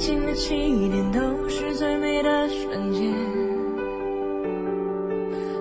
[0.00, 3.12] 情的起点都是最美的瞬间。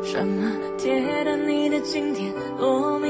[0.01, 3.08] 什么跌的你的今天，落寞。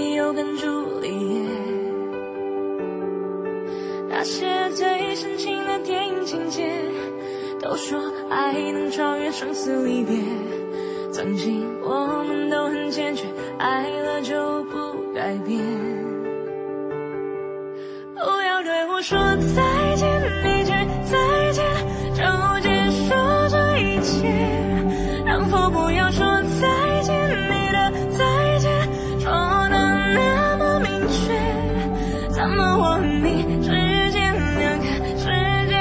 [32.39, 33.69] 怎么我和你之
[34.11, 34.85] 间两个
[35.17, 35.25] 世
[35.67, 35.75] 界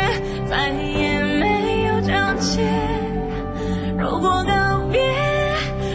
[0.50, 2.68] 再也没有交接
[3.96, 5.00] 如果告别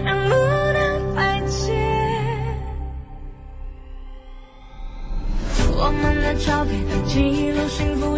[0.06, 1.76] 能不能再见
[5.76, 8.13] 我们的照片记录幸福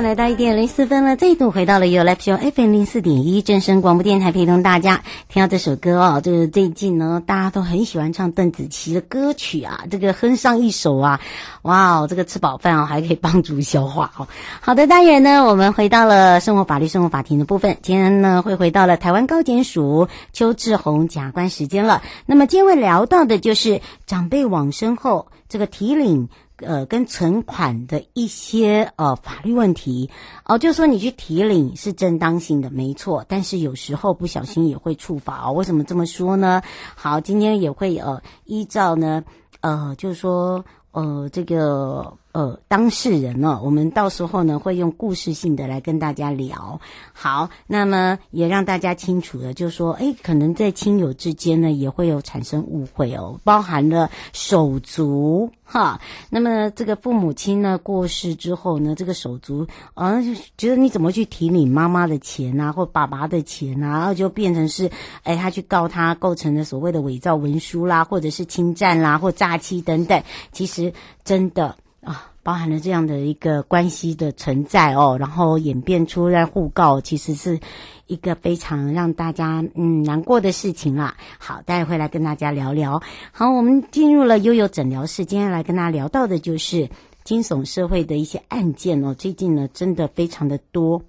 [0.00, 6.20] 来到一点零四分了，再度回到了 YOYO Live Show FM 零四点一正声广播电台，陪同大家听到这首歌哦。
[6.20, 11.20] 就是最近呢，大家都很喜欢唱邓紫棋的歌曲啊，这个哼上一首啊，
[11.62, 14.28] 哇哦，这个吃饱饭哦，还可以帮助消化哦。
[14.60, 22.02] 好的，当然呢，我们回到了生活法律生活法庭的部分，今天呢会回到了台湾高检署邱志宏检察官时间了。
[22.24, 26.28] 那么今天会聊到的就是长辈往生后这个提领。
[26.64, 30.08] 呃，跟存款的一些呃法律问题
[30.44, 35.52] 哦，就说你去提领是正当性的，没错，但是有时候不小心也会触法哦。
[35.52, 36.62] 为什么这么说呢？
[36.94, 39.22] 好，今天也会呃依照呢
[39.60, 42.16] 呃，就是说呃这个。
[42.32, 46.80] 呃，当事人呢，我们到时候呢会用故事性的来跟大家聊。
[47.12, 56.00] 好，那么也让大家清楚的，就说，诶，可能在亲友之间呢也会有产生误会哦，包含了手足哈。
[56.30, 64.90] 那么这个父母亲呢过世之后呢，这个手足啊就觉得你怎么去提你妈妈的钱啊，或爸爸的钱啊，然后就变成是，
[65.24, 70.22] 诶，他去告他构成了所谓的伪造文书啦，或者是侵占啦，或诈欺等等。
[70.50, 70.90] 其实
[71.24, 71.76] 真的。
[72.02, 77.60] 啊，包含了这样的一个关系的存在哦，然后演变出来互告，其实是
[78.08, 81.16] 一个非常让大家嗯难过的事情啦。
[81.38, 83.00] 好，待会来跟大家聊聊。
[83.30, 86.90] 好，我们进入了悠悠诊疗室，今天来跟大家聊到的就是
[87.22, 89.14] 惊悚社会的一些案件哦。
[89.14, 91.02] 最近呢，真的非常的多。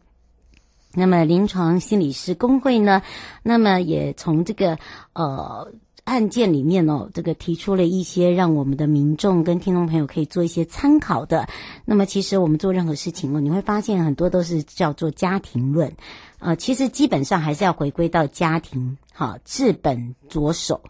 [0.94, 3.02] 那么临床心理师工会呢，
[3.42, 4.78] 那么也从这个
[5.14, 5.72] 呃。
[6.03, 11.47] 案件里面哦，这个提出了一些让我们的民众跟听众朋友可以做一些参考的。
[11.86, 15.92] 那么，其实我们做任何事情哦，你会发现很多都是叫做家庭论，
[16.40, 20.81] 呃，其实基本上还是要回归到家庭，好，治本着手。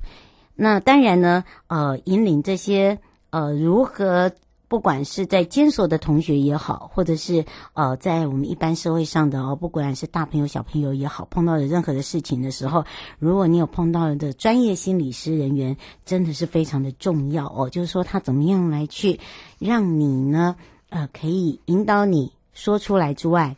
[0.55, 4.31] 那当然呢，呃，引领这些呃如何。
[4.73, 12.83] 不管是在监所的同学也好，或者是呃，在我们一般社会上的哦，不管是大朋友小朋友也好，碰到的任何的事情的时候，
[13.19, 17.69] 如果你有碰到的专业心理师人员，真的是非常的重要哦。
[17.69, 19.19] 就是说，他怎么样来去
[19.59, 20.55] 让你呢，
[20.89, 23.55] 呃，可以引导你说出来之外。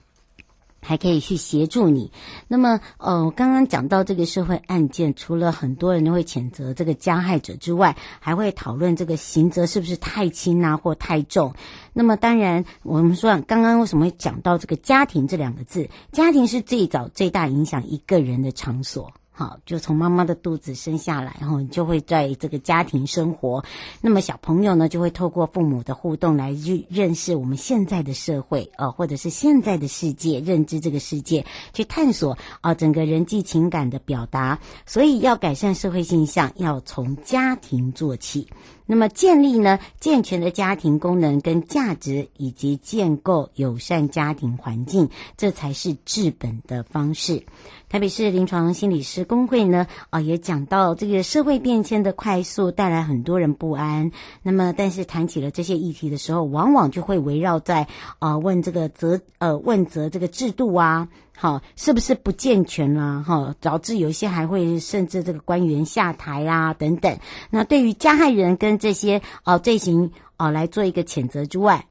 [0.85, 2.11] 还可以去协助你。
[2.47, 11.53] 那么，呃，刚刚讲到这个社会案件，除了很多人都会谴责这个加害者之外，还会讨论这个刑责是不是太轻啊，或太重。
[11.91, 15.89] 那么，当然，我们说刚刚为什么会讲到这个家庭这两个字？
[16.11, 19.11] 家庭是最早最大影响一个人的场所。
[19.37, 23.61] 好，就从妈妈的肚子生下来，然后你就会在这个家庭生活。
[23.99, 34.57] 那么小朋友呢，就会透过父母的互动来去认识我们现在的社会，呃，或者是现在的世界，认知这个世界，去探索啊、整个人际情感的表达。
[34.85, 38.47] 所以要改善社会现象，要从家庭做起。
[38.85, 47.43] 那么建立呢健全的家庭功能跟价值，以及建构友善家庭环境，这才是治本的方式。
[47.87, 54.11] 台北市临床心理师公会呢，啊、也讲到这个社会变迁的快速带来很多人不安。
[54.41, 57.83] 那么，但是谈起了这些议题的时候，往往就会围绕在
[58.19, 61.07] 啊、呃，问这个责呃问责这个制度啊。
[61.37, 63.23] 好，是不是不健全了？
[63.23, 67.17] 哈，导致有一些还会甚至这个官员下台啊等等。
[67.49, 71.85] 那对于加害人跟这些哦罪行哦来做一个谴责之外。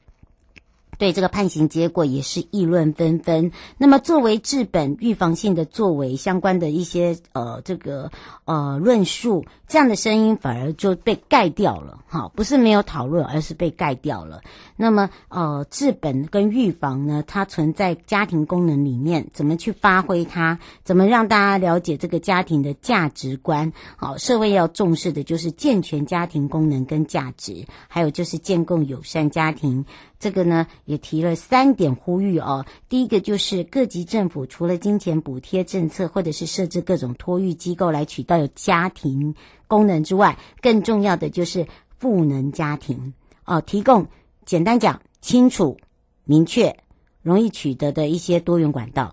[1.04, 3.52] 对这个判刑结果也是议论纷纷。
[3.76, 8.10] 那么，作为治本预防性的作为，相关的一些呃这个
[8.46, 11.98] 呃论述，这样的声音反而就被盖掉了。
[12.08, 14.40] 哈，不是没有讨论，而是被盖掉了。
[14.76, 20.58] 那么，呃，治本跟预防呢，它存在家庭功能里面，怎么去发挥它？
[20.84, 23.70] 怎么让大家了解这个家庭的价值观？
[23.96, 29.84] 好，社会要重视的就是健全家庭功能跟价值，还有就是建构友善家庭。
[30.20, 30.66] 这个呢，
[30.98, 32.64] 提了三点呼吁哦。
[32.88, 39.34] 第一个就是各级政府除了金钱补贴政策，或者是设置各种托育机构来取代有家庭
[39.66, 41.66] 功能之外，更重要的就是
[41.98, 43.12] 赋能家庭
[43.44, 44.06] 哦，提供
[44.44, 45.76] 简单讲清楚、
[46.24, 46.76] 明确、
[47.22, 49.10] 容易取得的一些多元管道，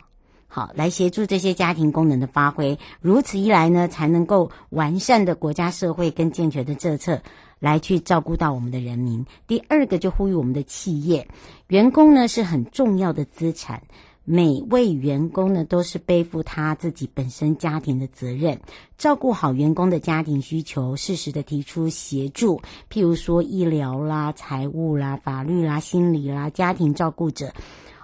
[0.48, 2.78] 好，来协助这些家庭功能的发挥。
[3.00, 7.22] 如此一来呢，才能够完善的国家社会跟健全的政策。
[7.62, 9.26] 来去照顾到我们的人民。
[9.48, 11.26] 第二个就呼吁我们的企业
[11.68, 13.82] 员工呢，是很重要的资产，
[14.26, 18.60] 每位员工呢都是背负他自己本身家庭的责任，
[18.98, 22.60] 照顾好员工的家庭需求，适时的提出协助，
[22.92, 27.54] 譬如说医疗啦、财务啦、法律啦、心理啦、家庭照顾者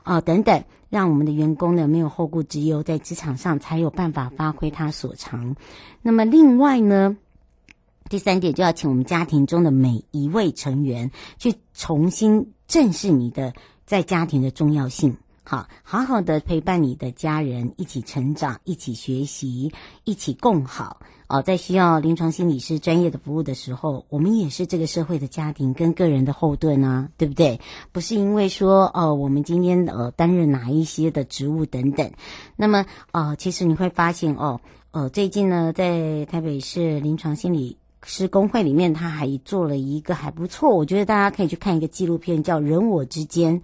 [0.03, 5.55] 啊、等等，让我们的员工呢没有后顾之忧，在职场上才有办法发挥他所长。
[6.01, 7.17] 那么另外呢，
[8.09, 13.53] 第三点就要请我们家庭中的每一位成员去重新正视你的
[13.85, 19.71] 在家庭的重要性，好，好好的陪伴你的家人一起成长，一起学习，
[20.03, 20.99] 一起共好。
[21.29, 27.59] 哦，在需要临床心理师专业的服务的时候，我们也是这个社会的家庭跟个人的后盾啊，对不对？
[27.91, 32.09] 不是因为说哦，我们今天呃担任哪一些的职务等等，
[32.55, 34.61] 那么呃，其实你会发现哦，
[34.91, 37.77] 呃，最近呢，在台北市临床心理。
[38.09, 43.61] 是公会里面，他还做了一个还不错，我觉得大家可以去看一个纪录片，叫《人我之间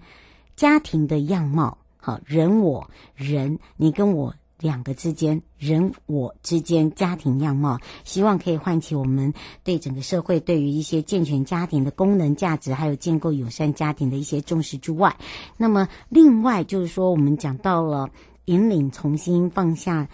[0.54, 1.78] 家庭的样貌》。
[1.96, 9.32] 好，人我人，你跟我两个之间，人我之间家庭样貌，希望可以唤起我们
[9.62, 15.16] 对整个社会对于一些健全家庭的功能价值，还有建构友善家庭的一些重视之外，
[15.56, 18.10] 那么另外就是说，我们讲到了
[18.44, 20.06] 引领重新放下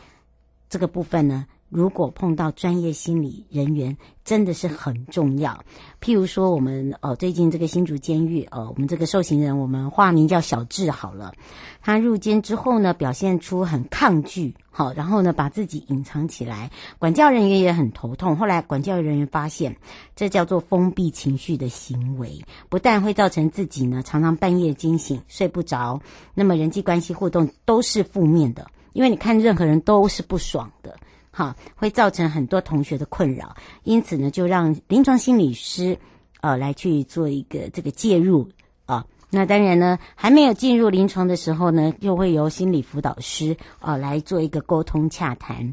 [0.68, 1.44] 这个部分呢。
[1.70, 5.58] 如果碰到专业心理人员，真的是很重要。
[6.00, 11.32] 譬如说，我们呃最近这个新竹监狱，呃，我们这个受刑人，我们化名叫小智好了。
[11.80, 16.68] 他入监之后呢，表现出很抗拒，好，然后呢，把自己隐藏起来，
[16.98, 18.36] 管教人员也很头痛。
[18.36, 19.74] 后来管教人员发现，
[20.16, 22.36] 这叫做封闭情绪的行为，
[22.68, 26.00] 不但会造成自己呢常常半夜惊醒、睡不着，
[26.34, 30.96] 那么人际关系互动都是负面的，因为你看任何人都是不爽的。
[31.32, 35.96] 好，会造成很多同学的困扰，因此呢，就让临床心理师，
[36.40, 38.48] 呃，来去做一个这个介入
[38.84, 39.06] 啊。
[39.30, 45.72] 那当然呢，还没有进入临床的时候呢，又会由心理辅导师啊来做一个沟通洽谈，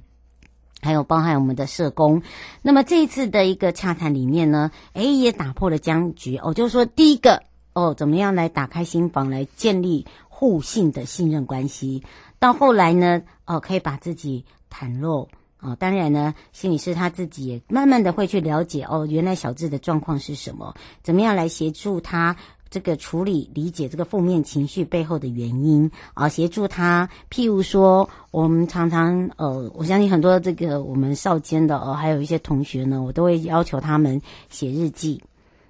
[0.79, 2.21] 还有包含我们的社工。
[2.61, 7.41] 那么这一次的一个洽谈里面呢，诶，也打破了僵局哦，就是说第一个
[7.73, 12.03] 哦，怎么样来打开心房，来建立互信的信任关系。
[12.37, 15.27] 到后来呢，哦，可以把自己袒露。
[15.59, 22.35] 哦，当然呢，心理师他自己也慢慢的会去了解哦，原来小智的状况是什么，怎么样来协助他
[22.69, 27.09] 这个处理、理解这个负面情绪背后的原因啊，协助他。
[27.31, 35.19] 譬如说，我们常常呃，我相信很多这个我们少监的哦，还有一些同学呢，我都会要求他们写日记。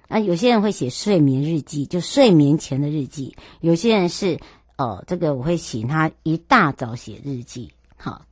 [0.08, 4.38] 啊，有些人会写睡眠日记，就睡眠前的日记；有些人是
[4.76, 8.22] 呃，这个我会请他一大早写日记，好。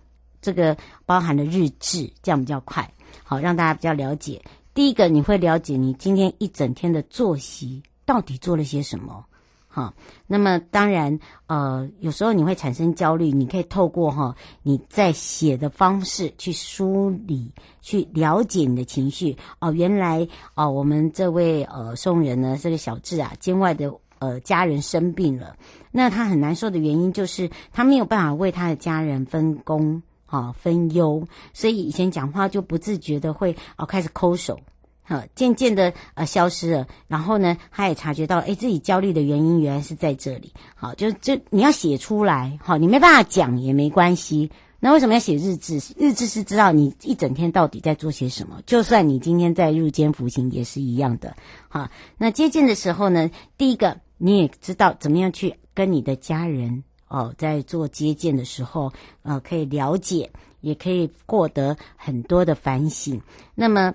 [0.47, 2.89] 这个包含了日志，这样比较快，
[3.25, 4.41] 好让大家比较了解。
[4.75, 9.25] 第一个，你会了解你今天一整天的作息到底做了些什么，
[9.67, 9.93] 哈，
[10.29, 17.51] 那么当然，呃，有时候你会产生焦虑，你可以透过哈你在写的方式去梳理、
[17.83, 19.37] 去了解你的情绪。
[19.59, 25.57] 哦，原来哦，我们这位呃送人呢，这个小智啊，监外的呃家人生病了，
[25.91, 30.03] 那他很难受的原因就是他没有办法为他的家人分工
[30.37, 34.61] 啊分忧，所以以前讲话就不自觉的会哦开始抠手。
[35.09, 40.53] 好，渐渐的呃消失了，然后呢，他也察觉到，诶，自己焦虑的原因原来是在这里。
[40.75, 44.51] 好，就就你要写出来，好，你没办法讲也没关系。
[44.81, 45.81] 那为什么要写日志？
[45.97, 48.61] 日志是知道你一整天到底在做些什么。
[48.67, 51.37] 就算你今天在入监服刑也是一样的。
[51.69, 51.89] 好，
[52.19, 63.21] 那接见的时候呢，第一个你也知道怎么样去跟你的家人哦，在做接见的时候，呃，可以了解，也可以获得很多的反省。
[63.55, 63.95] 那么。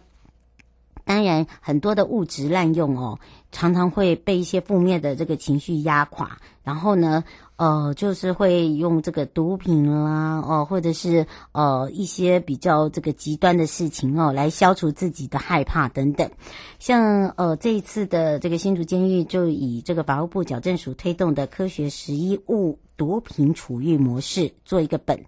[1.03, 3.20] 当然，很多的物质滥用哦，
[3.51, 6.38] 常常会被一些负面的这个情绪压垮。
[6.63, 7.24] 然后呢，
[7.56, 16.30] 呃，就是会用这个毒品啦，哦、或者是呃一些比较这个极端的事情哦，来消除自己的害怕等等。
[16.77, 25.20] 像呃这一次的这个新竹监狱，就以这个法务部矫正署推动的科学十一物毒品处遇模式做一个本。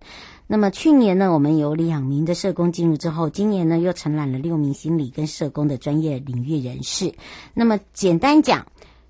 [0.45, 7.11] 那么去年呢，我们有两名的社工进入之后，今年呢又承揽了六名心理跟社工的专业领域人士。
[7.55, 8.63] 那么简单讲，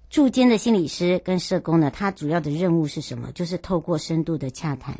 [0.09, 3.29] 驻监的心理师跟社工呢，他主要的任务是什么？
[3.33, 4.97] 就是透过深度的洽谈，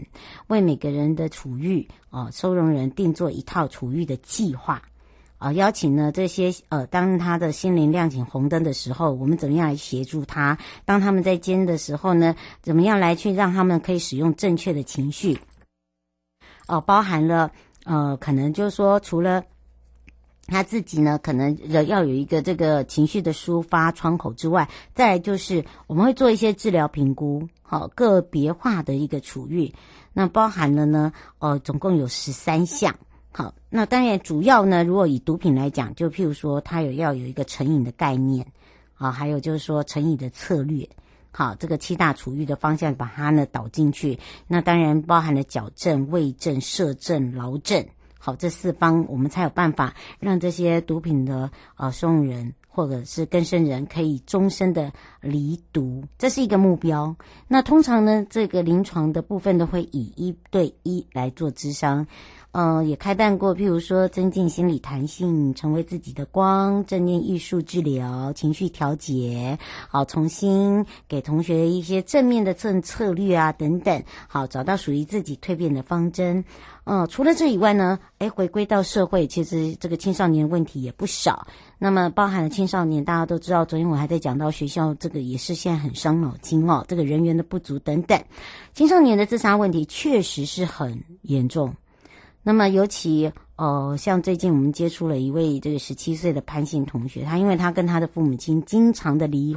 [0.48, 4.82] 为每个人的处遇啊、呃，收容人定做一套处遇的计划、
[5.44, 10.58] 呃，邀请呢这些呃，当他的心灵亮起红灯的时候，我们怎么样来协助他？
[10.86, 15.38] 当他们在监的时候呢，怎么样来去让他们可以使用正确的情绪？
[16.70, 17.52] 哦，包含了
[17.84, 19.44] 呃，可能就是说，除了
[20.48, 29.74] 他自己呢，可能要有一个这个情绪的抒发窗口之外，再来就是我们会做一些治疗评估，好，个别化的一个处遇。
[30.14, 32.96] 那包含了呢，呃，总共有十三项。
[33.36, 38.46] 好，那当然主要呢，如果以毒品来讲，就譬如说，它有要有一个成瘾的概念，
[38.94, 40.88] 啊，还有就是说成瘾的策略。
[41.32, 44.20] 好，这个七大处遇的方向，把它呢导进去。
[44.48, 47.84] 那当然包含了矫正、慰正、社正、劳正。
[48.20, 57.16] 好，这四方我们才有办法让这些毒品的呃送人或者是更生人可以终身的离毒，这是一个目标。
[57.48, 62.06] 那通常呢，这个临床的部分都会以一对一来做咨商。
[62.54, 69.58] 嗯、呃，也开办过，譬如说增进心理弹性，成为自己的光，正念艺术治疗，情绪调节，
[69.90, 76.46] 好，重新给同学一些正面的策策略啊，等等，好，找到属于自己蜕变的方针。
[76.86, 81.48] 嗯、除了这以外呢，诶，回归到社会，其实这个青少年问题也不少。
[81.80, 88.22] 那么包含了青少年，大家都知道，昨天我还在讲到学校这个也是现在很伤脑筋哦，这个人员的不足等等，
[88.74, 91.74] 青少年的自杀问题确实是很严重。
[92.44, 99.56] 那么，尤其呃，像最近我们接触了一位这个十七岁的潘姓同学，他因为他跟他的父母亲经常的离，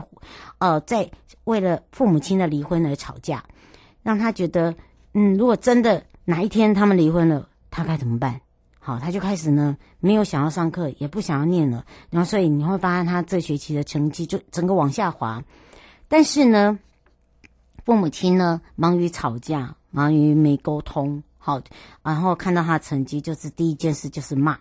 [0.58, 1.10] 呃，在
[1.44, 3.42] 为了父母亲的离婚而吵架，
[4.02, 4.72] 让他觉得，
[5.14, 8.40] 嗯，如果真的哪一天他们离婚了，他该怎么办？
[8.78, 15.42] 好，他就开始呢，没有想要上课，也不想要念了，然后所以你会发现他这学期的成绩就整个往下滑。
[16.06, 16.78] 但是呢，
[17.84, 21.20] 父母亲呢，忙于吵架，忙于没沟通。
[21.46, 21.62] 好，
[22.02, 24.58] 然后看到他成绩，就是第一件事就是骂，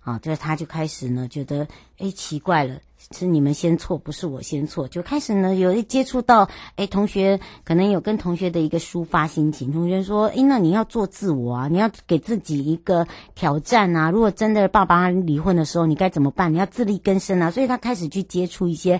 [0.00, 2.78] 啊，就是他就开始呢觉得，哎，奇怪了，
[3.10, 16.50] 是你们先错，不是我先错，就开始呢有一接触到，哎，同学可能有跟同学的一个抒发心情，同学说，哎，那你要做自我啊，你要给自己一个挑战啊，如果真的爸爸离婚的时候，你该怎么办？
[16.50, 18.98] 你要自力更生啊，所以他开始去接触一些。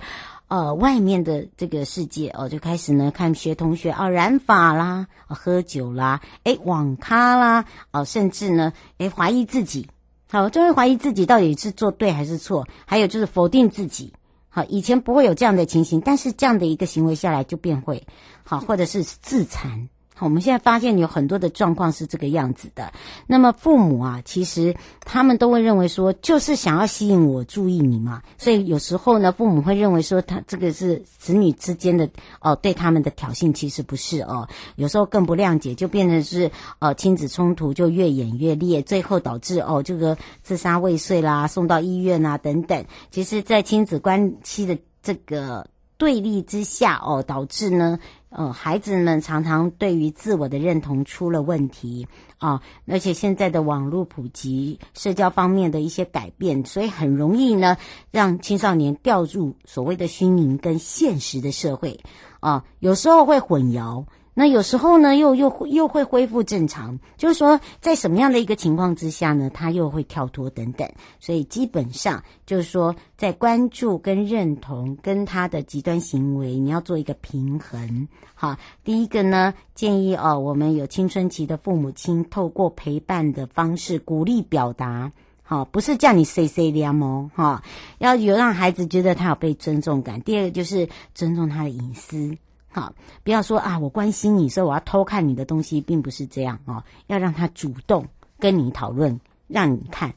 [0.52, 9.88] 呃，外面的这个世界哦，就开始呢看学同学啊染发啦，喝酒啦，诶网咖啦，哦，甚至呢，诶怀疑自己，
[10.30, 14.12] 好，就会怀疑自己到底是做对还是错，还有就是否定自己，
[14.50, 18.06] 好，以前不会有这样的情形，但是这样的一个行为下来就变会，
[18.44, 19.88] 好，或者是自残。
[20.22, 22.92] 我们现在发现有很多的状况是这个样子的。
[23.26, 24.74] 那么父母啊，其实
[25.04, 28.22] 他们都会认为说，就是想要吸引我注意你嘛。
[28.38, 32.08] 所以有时候呢，父母会认为说，他这个是子女之间的
[32.40, 34.48] 哦，对他们的挑衅，其实不是哦。
[34.76, 42.84] 有时候更不谅解，就变成是呃亲子冲突就越演越烈，最后导致哦这个自杀未遂啦，送到医院啊等等。
[43.10, 45.66] 其实，在亲子关系的这个。
[46.02, 47.96] 对立之下哦，导致呢，
[48.30, 57.76] 呃，孩子们常常对于自我的认同出了问题啊，而且现在的网络普及、社交方面的一些改变，所以很容易呢，
[58.10, 62.00] 让青少年掉入所谓的虚拟跟现实的社会
[62.40, 64.04] 啊，有时候会混淆。
[64.34, 78.08] 那有时候呢，又又又会恢复正常，就是说，在什么样的一个情况之下呢，他又会跳脱等等，所以基本上就是说，在关注跟认同跟他的极端行为，你要做一个平衡。
[78.34, 85.12] 好，第一个呢，建议哦，我们有青春期的父母亲，透过陪伴的方式鼓励表达，
[85.42, 87.62] 好，不是叫你 say say 两毛哈，
[87.98, 90.20] 要有让孩子觉得他有被尊重感。
[90.22, 92.34] 第二个就是尊重他的隐私。
[92.74, 96.82] 好，不要说啊，我关心你，所以我要偷看你的东西，并不是这样哦。
[97.06, 98.06] 要让他主动
[98.38, 100.14] 跟你讨论，让你看，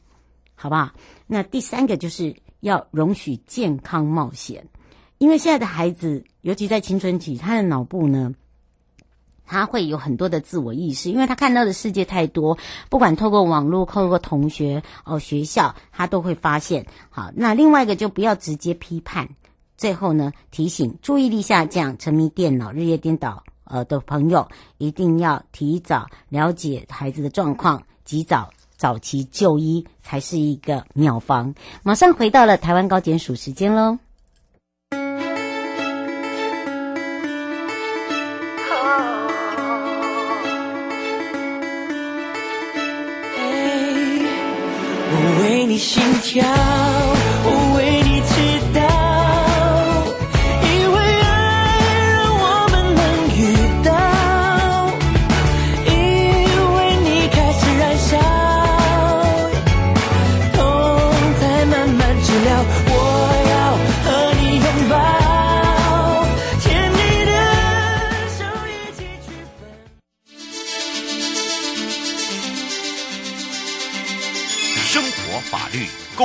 [0.56, 0.92] 好不好？
[1.28, 4.70] 那第三个就是要容许健康冒险，
[5.18, 8.34] 因为现在的孩子，尤其在青春期，他的脑部呢，
[9.46, 12.58] 他会有很多的自我意识，因为他看到的世界太多，
[12.90, 16.86] 不管透过网络、透过同学哦、学校，他都会发现。
[17.10, 19.28] 好，那另外一个就不要直接批判。
[19.78, 31.54] 最后呢，提醒注意力下降、沉迷电脑、日夜颠倒呃的朋友，一定要提早了解孩子的状况，及早早期就医才是一个妙方。
[31.84, 33.98] 马上回到了台湾高检署时间喽。
[45.18, 46.44] 我为你心跳，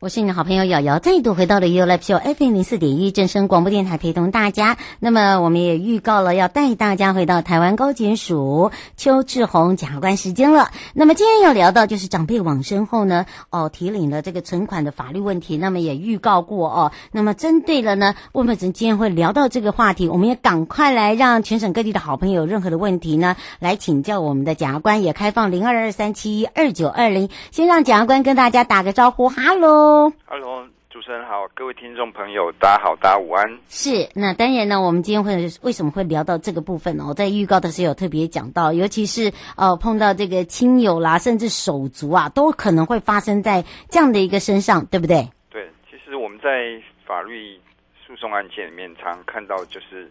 [0.00, 4.78] 我是你的好朋友瑶瑶，再度回到了 U Live Show FM 零四点一正声广播电台，陪同大家。
[4.98, 10.70] 那么我们也预告了要带大家回到台湾高检署邱志宏检察官时间了。
[10.94, 15.58] 那么今天要聊到就是长辈往生后呢，哦提领了这个存款的法律问题。
[15.58, 16.92] 那么也预告过哦。
[17.12, 20.08] 那么针对了呢，为什么今天会聊到这个话题？
[20.08, 27.28] 我们也赶快来让全省各地的好朋友有任何的问题呢，来请教我们的检察官，也开放零二二三七一二九二零。
[27.50, 29.89] 先让检察官跟大家打个招呼，哈喽。
[29.90, 33.58] Hello，主持人好，各位听众朋友，大家好，大家午安。
[33.68, 37.04] 是，那当然呢，我们今天会为什么会聊到这个部分呢？
[37.08, 45.28] 我在预告的时候有特别讲到，尤其是呃碰到这个亲友啦，甚至手足啊，都可能会发生在这样的一个身上，对不对？
[45.50, 47.58] 对，其实我们在法律
[48.06, 50.08] 诉讼案件里面常常看到，就是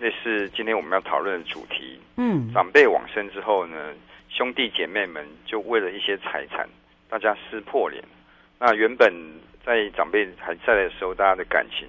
[0.00, 3.76] 类似今天我们要讨论的主题，嗯，长辈往生之后呢，
[4.28, 6.68] 兄弟姐妹们就为了一些财产，
[7.08, 8.02] 大家撕破脸。
[8.62, 9.10] 那原本
[9.64, 11.88] 在长辈还在的时候，大家的感情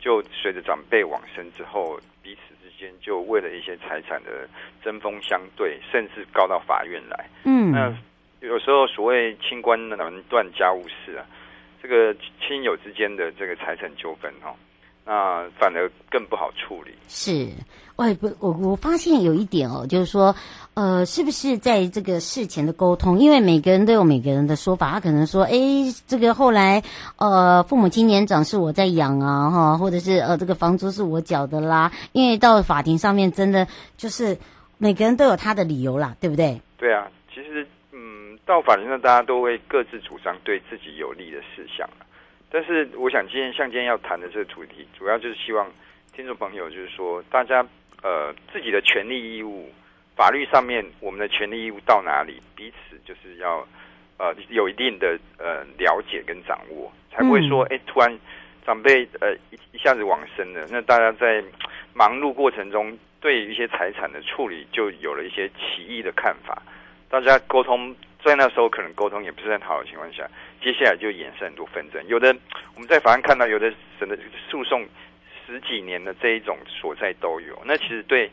[0.00, 4.48] 就随着长辈往生之后，彼此之间就为了一些财产的
[4.82, 7.30] 针锋相对，甚至告到法院来。
[7.44, 7.96] 嗯，那
[8.40, 11.24] 有时候所谓清官难断家务事啊，
[11.80, 14.52] 这个亲友之间的这个财产纠纷哈。
[15.10, 16.92] 那反而更不好处理。
[17.08, 17.48] 是，
[17.96, 20.36] 喂，不，我我发现有一点哦，就是说，
[20.74, 23.18] 呃，是不是在这个事前的沟通？
[23.18, 25.56] 因为每个人都有每个人的说法，他可能说，哎，
[26.06, 26.82] 这个后来，
[27.16, 31.90] 呃，父母亲年长是我在养啊，哈，或者是呃，这个房租是我缴的啦。
[32.12, 33.66] 因为到法庭上面，真的
[33.96, 34.36] 就是
[34.76, 36.60] 每个人都有他的理由啦，对不对？
[36.76, 41.88] 对啊，其实，嗯，到法庭上，大家都会各自主张对自己有利的事项。
[42.50, 45.70] 但是，我想今天像今天要谈的这个主题，主要就是希望
[46.14, 47.64] 听众朋友就是说，大家
[48.02, 49.70] 呃自己的权利义务，
[50.16, 53.66] 法律上面我们的权利义务到哪里，彼此就是要
[54.18, 58.18] 呃有一定的呃了解跟掌握，才不会说哎、嗯、突然
[58.64, 61.44] 长辈呃一一下子往生了，那大家在
[61.92, 66.62] 忙碌过程中对于一些财产的处理就有了一些歧义的看法，
[67.10, 67.94] 大家沟通。
[68.24, 70.28] 在那时候可能沟通也不是很好的情况下，
[70.60, 72.04] 接下来就衍生很多纷争。
[72.06, 72.34] 有的
[72.74, 74.18] 我们在法院看到，有的审的
[74.48, 74.86] 诉讼
[75.46, 77.60] 十几年的这一种所在都有。
[77.64, 78.30] 那其实对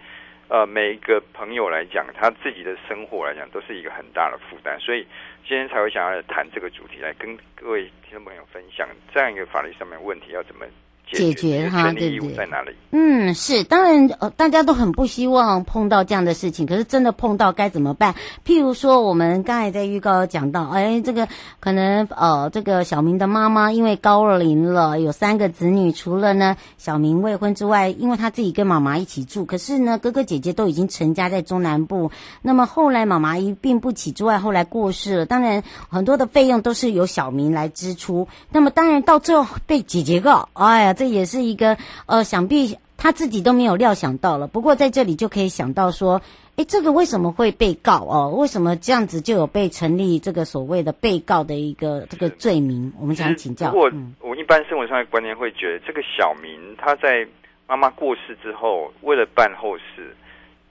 [0.48, 4.80] 呃每一个朋友来讲，他自己的生活来讲都是一个很大的负担。
[4.80, 5.06] 所以
[5.48, 10.66] 今天才会想要谈这个主题，来跟各位听众朋友分享这样一个法律上面问题要怎么
[11.12, 12.36] 解决哈，对不对？
[12.36, 12.72] 在哪里？
[12.92, 18.16] 嗯，是，当然，呃，大家都很不希望碰到这样的事情，可是真的碰到该怎么办？
[18.46, 21.28] 譬如说，我们刚才在预告讲到，哎，这个
[21.60, 40.95] 可能，呃，这个小明的妈妈因为高龄了，有三个子女，除了呢小明未婚之外，因为他自己跟妈妈一起住，可是呢哥哥姐姐都已经成家在中南部，那么后来妈妈一病不起之外，后来过世了，当然很多的费用都是由小明来支出，那么当然到最后被姐姐告，哎呀。
[40.96, 41.78] 这也是一个
[42.08, 44.48] 呃，想必他自己都没有料想到了。
[44.48, 46.20] 不过在这里就可以想到说，
[46.56, 48.34] 哎，这个为什么会被告哦？
[48.38, 52.92] 为什么这样子就有被成立这个所谓的被告的一个这个罪名？
[52.98, 53.74] 我们想请教。
[53.74, 57.28] 我我一般生活上的观念会觉得，这个小明他在
[57.68, 60.16] 妈妈过世之后，为了办后事，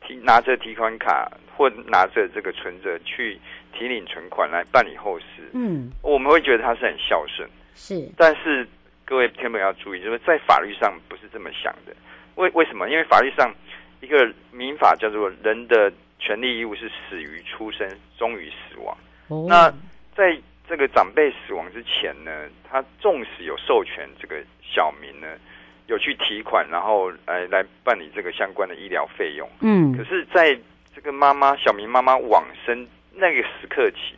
[0.06, 3.38] 提拿着提款卡或拿着这个存折去
[3.78, 5.50] 提领存款来办理后事。
[5.52, 7.46] 嗯，我们会觉得他是很孝顺。
[7.74, 8.66] 是，但是。
[9.06, 11.94] 各位听众要注意，就是在法律上不是这么想的。
[12.36, 12.88] 为为什么？
[12.88, 13.54] 因为法律上
[14.00, 18.96] 一个民法叫做“人的权利义务是始于出生，终于死亡”。
[19.28, 19.46] 哦。
[19.48, 19.70] 那
[20.16, 20.36] 在
[20.66, 25.28] 这个长辈死亡之前呢，他纵使有授权这个小民呢，
[25.86, 29.48] 有去提款，然后来来办理这个相关的医疗费用。
[29.60, 29.94] 嗯。
[29.96, 30.58] 可是，在
[30.94, 34.14] 这个妈妈小明妈妈往生那个时刻起。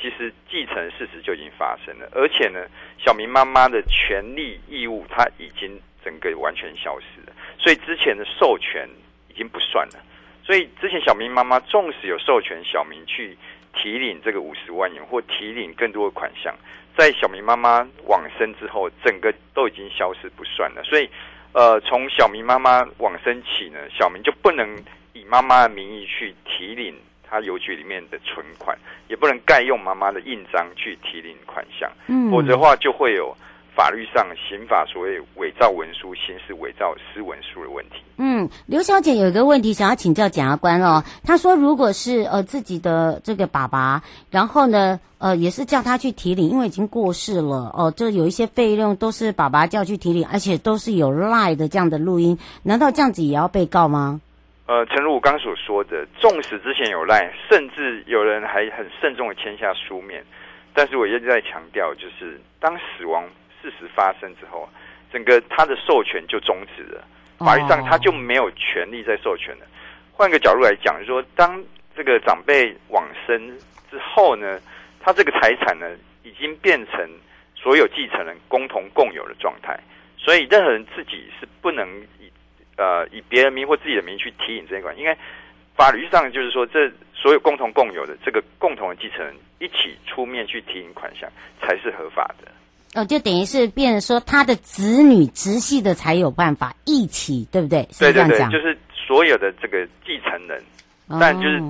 [0.00, 2.66] 其实继承事实就已经发生了，而且呢，
[2.98, 8.88] 小明妈妈的权利义务，她已经整个完全消失了，所以之前的授权
[9.28, 10.04] 已经不算了。
[10.44, 13.34] 所以之前小明妈妈纵使有授权小明去
[13.74, 16.54] 提领这个五十万元或提领更多的款项，
[16.98, 20.82] 在小明妈妈往生之后，整个都已经消失不算了。
[20.84, 21.08] 所以，
[21.52, 24.68] 呃，从小明妈妈往生起呢，小明就不能
[25.14, 26.94] 以妈妈的名义去提领。
[27.34, 33.36] 他邮局里面的存款也不能盖用妈妈的印章去提领款项，嗯，否则的话就会有
[33.74, 37.96] 法律上刑法所谓伪造文书、刑事伪造私文书的问题。
[38.18, 54.20] 嗯，刘小姐有一个问题想要请教检察官哦，她说如果是呃自己的这个爸爸，然后呢呃也是叫他去提领，因为已经过世了哦，这有一些费用都是爸爸叫去提领，而且都是有赖的这样的录音，难道这样子也要被告吗？
[54.66, 60.24] 呃，诚如我刚所说的，纵使之前有赖，甚至有人还很慎重的签下书面，
[60.72, 63.28] 但是我一直在强调，就是当死亡
[63.60, 64.66] 事实发生之后，
[65.12, 67.04] 整个他的授权就终止了，
[67.36, 69.66] 法律上他就没有权利再授权了。
[70.12, 71.62] 换个角度来讲，就是说当
[71.94, 73.58] 这个长辈往生
[73.90, 74.58] 之后呢，
[74.98, 75.86] 他这个财产呢，
[76.22, 77.06] 已经变成
[77.54, 79.78] 所有继承人共同共有的状态，
[80.16, 81.86] 所以任何人自己是不能
[82.18, 82.32] 以。
[82.76, 85.16] 呃，以别人名或自己的名去提领这一款，应该
[85.76, 92.50] 法律上就是说，这所有共同共有的这个共同的继承人一起出面去提领款项才是合法的。
[93.00, 97.86] 哦，就等于是变成说，他的子女直系的才有办法一起，对不对？
[97.92, 98.50] 是这样讲。
[98.50, 100.62] 对对对，就是所有的这个继承人，
[101.08, 101.60] 哦、但就是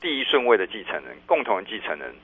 [0.00, 2.14] 第一顺位的继承人，共同的继承人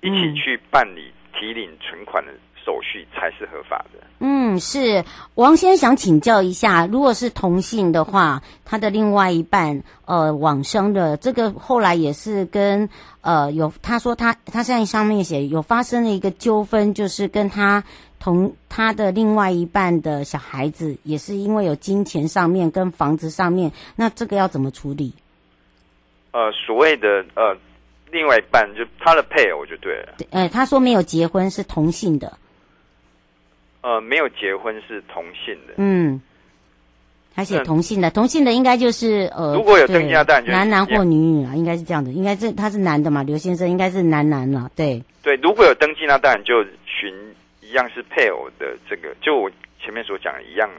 [0.00, 2.32] 一起去办理提领存款的。
[2.64, 3.98] 手续才是合法的。
[4.20, 12.88] 嗯，是王先生想请教一下，如果是同性的话，他的另外一半呃往生的这个后来也是跟
[13.20, 17.82] 呃有他说他他现在上面写有发生了一个纠纷，就是跟他
[18.20, 25.12] 同他的另外一半的小孩子也是因为有金钱上面跟房子上面，那这个要怎么处理？
[26.30, 27.56] 呃，所谓的呃
[28.12, 30.14] 另外一半就他的配偶就对了。
[30.30, 32.38] 呃，他说没有结婚是同性的。
[33.82, 36.20] 呃，没有结婚是同性的，嗯，
[37.34, 47.12] 他写同性的，同性的应该就是呃，如果有登记那当然男男或女女啊，应该是这样的，应该是他是男的嘛，刘先生应该是男男了，对，对，如果有登记那当然就寻
[47.60, 50.70] 一样是配偶的这个，就我前面所讲的一样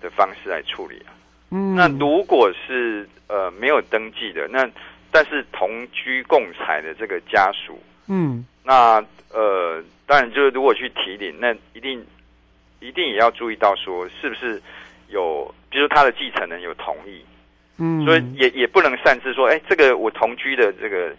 [0.00, 1.14] 的方式来处理啊，
[1.52, 4.68] 嗯，那如果是呃没有登记的，那
[5.12, 9.00] 但是同居共财的这个家属，嗯，那
[9.32, 12.04] 呃当然就是如果去提领，那一定。
[12.80, 14.62] 一定也要注意到，说是不是
[15.08, 17.24] 有，比如说他的继承人有同意，
[17.78, 21.12] 嗯，所以也也不能擅自说，哎，这个我同居的这个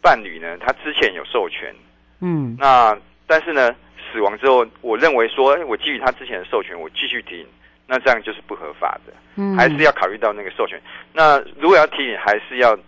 [0.00, 1.74] 伴侣呢，他之前有授权，
[2.20, 3.74] 嗯，那但是呢，
[4.10, 7.46] 死亡之后，我认为说，哎，我基于他之前的授权，我继续提领，
[7.86, 10.80] 那这样就是不合法的，嗯，还是要考虑到那个授权。
[11.12, 12.78] 那如果要提领，还是要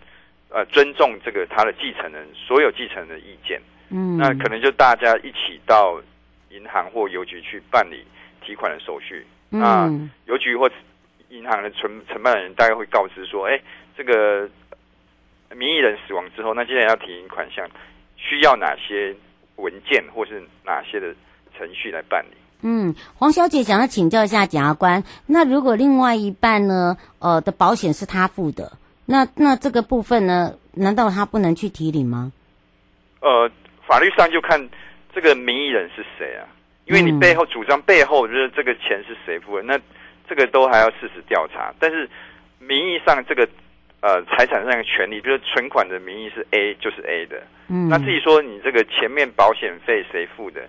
[0.49, 6.01] 呃尊重这个他的继承人所有继承人的意见，嗯，那可能就大家一起到。
[6.51, 8.05] 银行或邮局去办理
[8.45, 9.91] 提款的手续，那
[10.27, 10.71] 邮局或
[11.29, 13.61] 银行的承承办人大概会告知说：“哎，
[13.97, 14.49] 这个
[15.55, 17.69] 名义人死亡之后，那既然要提领款项，
[18.17, 19.15] 需要哪些
[19.57, 21.15] 文件或是哪些的
[21.57, 28.73] 程序来办理？”嗯，黄小姐想要请教一下检察官，那如果另外一半呢，呃的保险是他付的，
[29.05, 32.33] 那那这个部分呢，难道他不能去提领吗？
[33.21, 33.51] 呃，
[33.87, 34.59] 法律上就看
[35.17, 36.45] 这个名义人是谁啊，
[36.85, 39.81] 因为你背后主张背后就是这个钱是谁付的，那
[40.29, 41.75] 这个都还要事实调查。
[41.81, 42.07] 但是
[42.59, 43.49] 名义上这个
[44.03, 50.61] 呃财产上的权利，比如存款的名义是 A 就是 A 的，嗯，那至于说你这个前面保险费谁付的，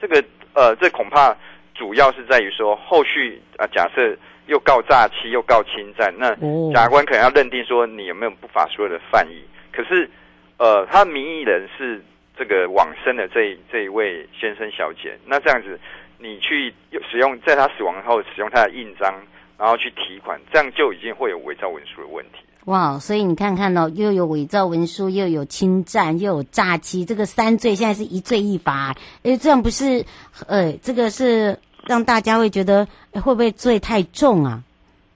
[0.00, 0.22] 这个。
[0.54, 1.34] 呃，这恐怕
[1.74, 4.14] 主要是在于说，后续啊，假设
[4.48, 6.28] 又告诈欺又告侵占，那
[6.74, 9.42] 法官可能要认定说你有没有不法所有的犯意。
[9.72, 10.10] 可是，
[10.58, 12.04] 呃，他名义人是
[12.36, 15.78] 这个往生的这这一位先生小姐，那这样子
[16.18, 16.72] 你去
[17.10, 19.14] 使用在他死亡后使用他的印章，
[19.58, 22.38] 然后去提款，这样就已经会有伪造文书的问题。
[22.66, 30.04] 哇，所以你看看哦，又有伪造文书，又有侵占，又有诈欺，这个三罪现在是一罪一罚，哎，这样不是，
[30.46, 34.62] 呃，这个是让大家会觉得会不会罪太重啊？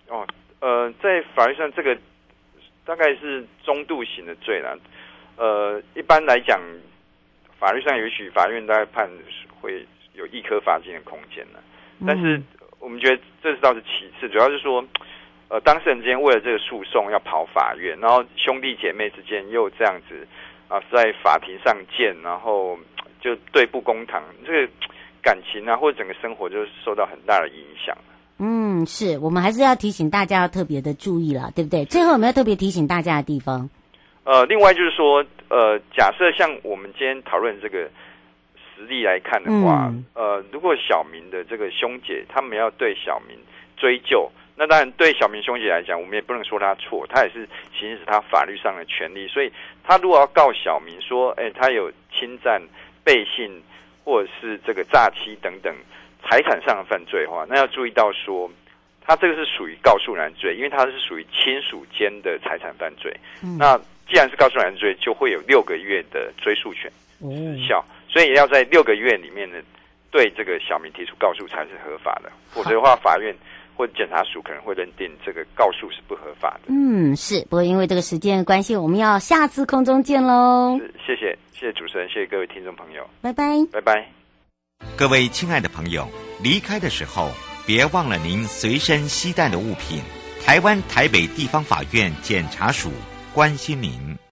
[0.08, 0.26] 哦，
[0.58, 1.96] 呃，在法律上这个
[2.84, 4.76] 大概是中度型的罪啦，
[5.36, 6.60] 呃，一般来讲，
[7.58, 9.08] 法律上也许法院大概判
[9.60, 11.58] 会有一颗罚金的空间呢，
[12.06, 12.40] 但是
[12.78, 14.84] 我们觉得这是倒是其次，主要是说。
[15.48, 20.26] 呃，当事人之间为了这个诉讼要跑法院，然后兄弟姐妹之间又这样子
[20.66, 22.76] 啊，在法庭上见，然后
[23.20, 24.72] 就对簿公堂，这个
[25.22, 27.96] 感情啊，或者整个生活就受到很大的影响。
[28.40, 31.84] 嗯，是我们还是要提醒大家要特别的注意了，对不对？
[31.84, 33.70] 最后有没有特别提醒大家的地方。
[34.24, 37.88] 呃，另外就是说，呃，假设像我们今天讨论这个
[38.54, 43.36] 实例来看的话，嗯、呃，如果小明的这个兄姐他们要对小明
[43.76, 44.30] 追究。
[44.58, 47.46] 那当然，对小明兄姐来讲，我们也不能说他错，他也是
[47.78, 49.28] 行使他法律上的权利。
[49.28, 49.52] 所以，
[49.84, 52.62] 他如果要告小明说，哎，他有侵占、
[53.04, 53.62] 背信
[54.02, 55.76] 或者是这个诈欺等等
[56.22, 58.50] 财产上的犯罪的话，那要注意到说，
[59.02, 63.14] 他这个是属于告诉人罪，因为他是属于亲属间的财产犯罪。
[63.44, 63.78] 嗯、那
[64.08, 66.90] 既然是告诉人罪，就会有六个月的追诉权
[67.20, 69.58] 时效，所以也要在六个月里面呢，
[70.10, 73.34] 对这个小明提出告诉才是合法的，否则的话，法院。
[73.78, 76.68] 或检察署可能会认定这个告诉是不合法的。
[76.68, 77.42] 嗯，是。
[77.42, 80.80] 不过因为这个时间的关系，我们要下次空中见喽。
[81.06, 83.06] 谢谢，谢谢主持人，谢谢各位听众朋友。
[83.20, 84.08] 拜拜，拜拜。
[84.96, 86.08] 各位亲爱的朋友，
[86.42, 87.30] 离开的时候
[87.66, 90.00] 别忘了您随身携带的物品。
[90.42, 92.88] 台湾台北地方法院检察署
[93.36, 94.16] 关心您。